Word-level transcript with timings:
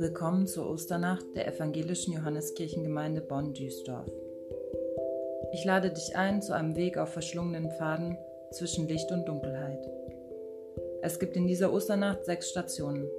Willkommen 0.00 0.46
zur 0.46 0.70
Osternacht 0.70 1.26
der 1.34 1.52
evangelischen 1.52 2.14
Johanneskirchengemeinde 2.14 3.20
Bonn-Duisdorf. 3.20 4.06
Ich 5.52 5.64
lade 5.64 5.90
dich 5.90 6.14
ein 6.14 6.40
zu 6.40 6.52
einem 6.52 6.76
Weg 6.76 6.98
auf 6.98 7.08
verschlungenen 7.08 7.68
Pfaden 7.72 8.16
zwischen 8.52 8.86
Licht 8.86 9.10
und 9.10 9.26
Dunkelheit. 9.26 9.84
Es 11.02 11.18
gibt 11.18 11.36
in 11.36 11.48
dieser 11.48 11.72
Osternacht 11.72 12.24
sechs 12.24 12.48
Stationen. 12.48 13.10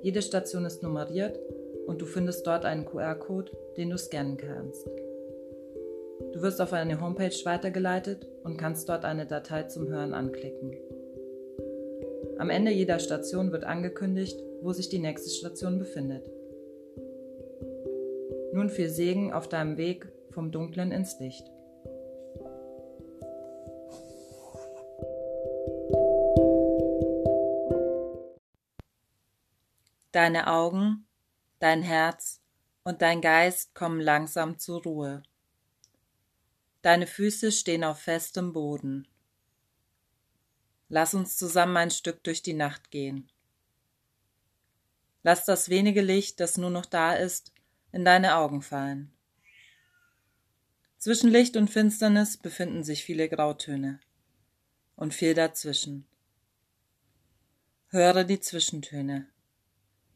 Jede 0.00 0.22
Station 0.22 0.64
ist 0.64 0.82
nummeriert 0.82 1.38
und 1.86 2.00
du 2.00 2.06
findest 2.06 2.46
dort 2.46 2.64
einen 2.64 2.86
QR-Code, 2.86 3.52
den 3.76 3.90
du 3.90 3.98
scannen 3.98 4.38
kannst. 4.38 4.88
Du 6.32 6.40
wirst 6.40 6.62
auf 6.62 6.72
eine 6.72 6.98
Homepage 6.98 7.44
weitergeleitet 7.44 8.26
und 8.42 8.56
kannst 8.56 8.88
dort 8.88 9.04
eine 9.04 9.26
Datei 9.26 9.64
zum 9.64 9.88
Hören 9.88 10.14
anklicken. 10.14 10.78
Am 12.40 12.48
Ende 12.48 12.70
jeder 12.70 12.98
Station 12.98 13.52
wird 13.52 13.64
angekündigt, 13.64 14.40
wo 14.62 14.72
sich 14.72 14.88
die 14.88 14.98
nächste 14.98 15.28
Station 15.28 15.78
befindet. 15.78 16.26
Nun 18.54 18.70
viel 18.70 18.88
Segen 18.88 19.30
auf 19.30 19.46
deinem 19.46 19.76
Weg 19.76 20.10
vom 20.30 20.50
Dunklen 20.50 20.90
ins 20.90 21.20
Licht. 21.20 21.46
Deine 30.12 30.46
Augen, 30.46 31.06
dein 31.58 31.82
Herz 31.82 32.40
und 32.84 33.02
dein 33.02 33.20
Geist 33.20 33.74
kommen 33.74 34.00
langsam 34.00 34.58
zur 34.58 34.82
Ruhe. 34.82 35.22
Deine 36.80 37.06
Füße 37.06 37.52
stehen 37.52 37.84
auf 37.84 37.98
festem 37.98 38.54
Boden. 38.54 39.06
Lass 40.92 41.14
uns 41.14 41.36
zusammen 41.36 41.76
ein 41.76 41.92
Stück 41.92 42.24
durch 42.24 42.42
die 42.42 42.52
Nacht 42.52 42.90
gehen. 42.90 43.30
Lass 45.22 45.44
das 45.44 45.68
wenige 45.68 46.02
Licht, 46.02 46.40
das 46.40 46.58
nur 46.58 46.70
noch 46.70 46.84
da 46.84 47.14
ist, 47.14 47.52
in 47.92 48.04
deine 48.04 48.34
Augen 48.34 48.60
fallen. 48.60 49.12
Zwischen 50.98 51.30
Licht 51.30 51.56
und 51.56 51.70
Finsternis 51.70 52.36
befinden 52.36 52.82
sich 52.82 53.04
viele 53.04 53.28
Grautöne 53.28 54.00
und 54.96 55.14
viel 55.14 55.32
dazwischen. 55.32 56.08
Höre 57.86 58.24
die 58.24 58.40
Zwischentöne 58.40 59.28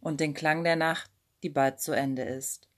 und 0.00 0.20
den 0.20 0.34
Klang 0.34 0.62
der 0.62 0.76
Nacht, 0.76 1.10
die 1.42 1.50
bald 1.50 1.80
zu 1.80 1.90
Ende 1.92 2.22
ist. 2.22 2.69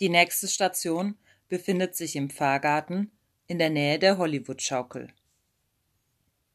Die 0.00 0.08
nächste 0.08 0.46
Station 0.46 1.16
befindet 1.48 1.96
sich 1.96 2.14
im 2.14 2.30
Pfarrgarten 2.30 3.10
in 3.48 3.58
der 3.58 3.70
Nähe 3.70 3.98
der 3.98 4.18
Hollywood-Schaukel. 4.18 5.08